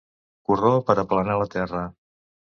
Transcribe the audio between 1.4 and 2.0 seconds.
la terra.